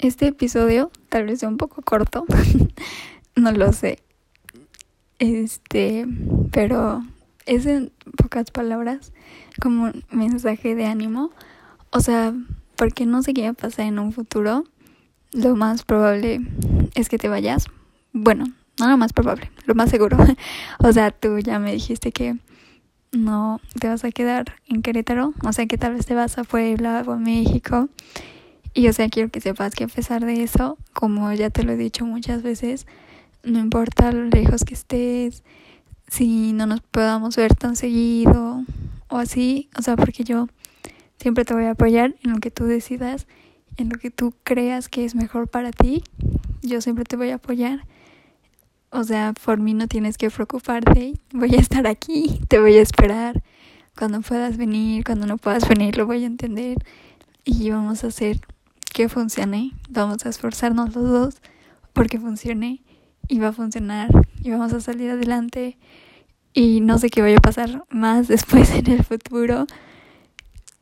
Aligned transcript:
Este 0.00 0.28
episodio 0.28 0.90
tal 1.10 1.26
vez 1.26 1.40
sea 1.40 1.48
un 1.50 1.58
poco 1.58 1.82
corto, 1.82 2.24
no 3.36 3.52
lo 3.52 3.70
sé. 3.74 3.98
Este, 5.18 6.06
pero 6.52 7.04
es 7.44 7.66
en 7.66 7.92
pocas 8.16 8.50
palabras 8.50 9.12
como 9.60 9.84
un 9.84 10.04
mensaje 10.10 10.74
de 10.74 10.86
ánimo. 10.86 11.32
O 11.90 12.00
sea, 12.00 12.32
porque 12.76 13.04
no 13.04 13.22
sé 13.22 13.34
qué 13.34 13.42
va 13.42 13.50
a 13.50 13.52
pasar 13.52 13.84
en 13.84 13.98
un 13.98 14.12
futuro. 14.12 14.64
Lo 15.32 15.54
más 15.54 15.84
probable 15.84 16.40
es 16.94 17.10
que 17.10 17.18
te 17.18 17.28
vayas. 17.28 17.66
Bueno, 18.14 18.46
no 18.78 18.88
lo 18.88 18.96
más 18.96 19.12
probable, 19.12 19.50
lo 19.66 19.74
más 19.74 19.90
seguro. 19.90 20.16
o 20.78 20.92
sea, 20.92 21.10
tú 21.10 21.38
ya 21.40 21.58
me 21.58 21.72
dijiste 21.72 22.10
que 22.10 22.38
no 23.12 23.60
te 23.78 23.88
vas 23.88 24.02
a 24.04 24.12
quedar 24.12 24.54
en 24.66 24.80
Querétaro. 24.80 25.34
O 25.44 25.52
sea, 25.52 25.66
que 25.66 25.76
tal 25.76 25.92
vez 25.92 26.06
te 26.06 26.14
vas 26.14 26.38
a 26.38 26.44
Puebla 26.44 27.04
o 27.06 27.12
a 27.12 27.16
México. 27.18 27.90
Y 28.72 28.88
o 28.88 28.92
sea, 28.92 29.08
quiero 29.08 29.30
que 29.30 29.40
sepas 29.40 29.74
que 29.74 29.84
a 29.84 29.88
pesar 29.88 30.24
de 30.24 30.42
eso, 30.42 30.78
como 30.92 31.32
ya 31.32 31.50
te 31.50 31.64
lo 31.64 31.72
he 31.72 31.76
dicho 31.76 32.06
muchas 32.06 32.42
veces, 32.42 32.86
no 33.42 33.58
importa 33.58 34.12
lo 34.12 34.24
lejos 34.24 34.64
que 34.64 34.74
estés, 34.74 35.42
si 36.08 36.52
no 36.52 36.66
nos 36.66 36.80
podamos 36.80 37.36
ver 37.36 37.54
tan 37.54 37.76
seguido 37.76 38.64
o 39.08 39.16
así, 39.16 39.68
o 39.78 39.82
sea, 39.82 39.96
porque 39.96 40.24
yo 40.24 40.48
siempre 41.18 41.44
te 41.44 41.54
voy 41.54 41.64
a 41.64 41.72
apoyar 41.72 42.14
en 42.22 42.32
lo 42.32 42.38
que 42.38 42.50
tú 42.50 42.64
decidas, 42.64 43.26
en 43.76 43.88
lo 43.88 43.98
que 43.98 44.10
tú 44.10 44.34
creas 44.44 44.88
que 44.88 45.04
es 45.04 45.14
mejor 45.14 45.48
para 45.48 45.72
ti, 45.72 46.04
yo 46.62 46.80
siempre 46.80 47.04
te 47.04 47.16
voy 47.16 47.30
a 47.30 47.36
apoyar. 47.36 47.86
O 48.90 49.04
sea, 49.04 49.32
por 49.44 49.60
mí 49.60 49.72
no 49.72 49.86
tienes 49.86 50.18
que 50.18 50.30
preocuparte, 50.30 51.14
voy 51.32 51.54
a 51.54 51.60
estar 51.60 51.86
aquí, 51.86 52.40
te 52.48 52.58
voy 52.58 52.76
a 52.76 52.82
esperar. 52.82 53.42
Cuando 53.96 54.20
puedas 54.20 54.56
venir, 54.56 55.04
cuando 55.04 55.26
no 55.26 55.38
puedas 55.38 55.68
venir, 55.68 55.96
lo 55.96 56.06
voy 56.06 56.24
a 56.24 56.26
entender 56.26 56.78
y 57.44 57.70
vamos 57.70 58.02
a 58.02 58.08
hacer 58.08 58.40
que 58.92 59.08
funcione. 59.08 59.72
Vamos 59.88 60.26
a 60.26 60.28
esforzarnos 60.28 60.94
los 60.94 61.10
dos 61.10 61.42
porque 61.92 62.18
funcione 62.18 62.82
y 63.28 63.38
va 63.38 63.48
a 63.48 63.52
funcionar 63.52 64.10
y 64.42 64.50
vamos 64.50 64.72
a 64.72 64.80
salir 64.80 65.10
adelante 65.10 65.78
y 66.52 66.80
no 66.80 66.98
sé 66.98 67.10
qué 67.10 67.22
vaya 67.22 67.38
a 67.38 67.40
pasar 67.40 67.84
más 67.90 68.28
después 68.28 68.70
en 68.70 68.90
el 68.90 69.04
futuro 69.04 69.66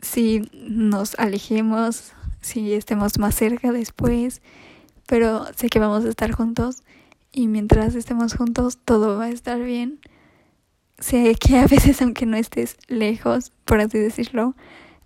si 0.00 0.48
nos 0.52 1.18
alejemos, 1.18 2.12
si 2.40 2.72
estemos 2.72 3.18
más 3.18 3.34
cerca 3.34 3.72
después, 3.72 4.40
pero 5.06 5.46
sé 5.56 5.68
que 5.68 5.78
vamos 5.78 6.04
a 6.04 6.08
estar 6.08 6.32
juntos 6.32 6.82
y 7.32 7.48
mientras 7.48 7.94
estemos 7.94 8.34
juntos 8.34 8.78
todo 8.84 9.18
va 9.18 9.24
a 9.24 9.30
estar 9.30 9.60
bien. 9.60 10.00
Sé 10.98 11.34
que 11.34 11.58
a 11.58 11.66
veces 11.66 12.00
aunque 12.02 12.24
no 12.24 12.36
estés 12.36 12.76
lejos, 12.88 13.52
por 13.64 13.80
así 13.80 13.98
decirlo, 13.98 14.54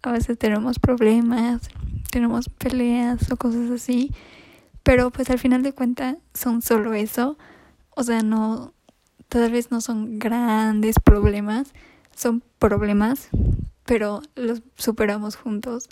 a 0.02 0.12
veces 0.12 0.38
tenemos 0.38 0.78
problemas, 0.78 1.68
tenemos 2.10 2.48
peleas 2.48 3.30
o 3.30 3.36
cosas 3.36 3.70
así, 3.70 4.12
pero 4.82 5.10
pues 5.10 5.30
al 5.30 5.38
final 5.38 5.62
de 5.62 5.72
cuentas 5.72 6.16
son 6.34 6.62
solo 6.62 6.94
eso, 6.94 7.36
o 7.90 8.02
sea, 8.02 8.22
no, 8.22 8.72
tal 9.28 9.50
vez 9.52 9.70
no 9.70 9.80
son 9.80 10.18
grandes 10.18 10.96
problemas, 11.02 11.72
son 12.14 12.42
problemas, 12.58 13.28
pero 13.84 14.22
los 14.34 14.62
superamos 14.76 15.36
juntos, 15.36 15.88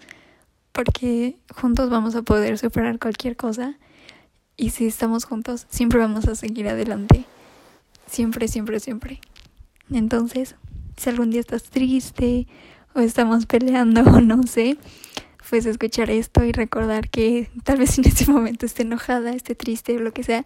porque 0.72 1.38
juntos 1.54 1.90
vamos 1.90 2.14
a 2.14 2.22
poder 2.22 2.58
superar 2.58 2.98
cualquier 2.98 3.36
cosa 3.36 3.76
y 4.56 4.70
si 4.70 4.86
estamos 4.86 5.24
juntos 5.24 5.66
siempre 5.70 6.00
vamos 6.00 6.26
a 6.26 6.34
seguir 6.34 6.68
adelante, 6.68 7.24
siempre, 8.06 8.48
siempre, 8.48 8.80
siempre. 8.80 9.20
Entonces, 9.90 10.56
si 10.96 11.08
algún 11.10 11.30
día 11.30 11.40
estás 11.40 11.64
triste 11.64 12.46
o 12.94 13.00
estamos 13.00 13.46
peleando 13.46 14.02
o 14.02 14.20
no 14.20 14.42
sé, 14.42 14.76
pues 15.48 15.66
escuchar 15.66 16.10
esto 16.10 16.44
y 16.44 16.52
recordar 16.52 17.08
que 17.08 17.50
tal 17.64 17.78
vez 17.78 17.98
en 17.98 18.06
ese 18.06 18.30
momento 18.30 18.66
esté 18.66 18.82
enojada, 18.82 19.32
esté 19.32 19.54
triste 19.54 19.96
o 19.96 20.00
lo 20.00 20.12
que 20.12 20.22
sea, 20.22 20.44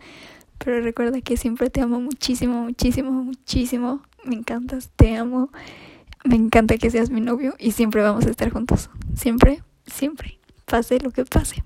pero 0.58 0.80
recuerda 0.80 1.20
que 1.20 1.36
siempre 1.36 1.70
te 1.70 1.80
amo 1.80 2.00
muchísimo, 2.00 2.62
muchísimo, 2.62 3.10
muchísimo. 3.10 4.02
Me 4.24 4.36
encantas, 4.36 4.90
te 4.94 5.16
amo. 5.16 5.50
Me 6.24 6.36
encanta 6.36 6.78
que 6.78 6.90
seas 6.90 7.10
mi 7.10 7.20
novio 7.20 7.54
y 7.58 7.72
siempre 7.72 8.02
vamos 8.02 8.26
a 8.26 8.30
estar 8.30 8.50
juntos. 8.50 8.90
Siempre, 9.16 9.62
siempre. 9.86 10.38
Pase 10.66 11.00
lo 11.00 11.10
que 11.10 11.24
pase. 11.24 11.64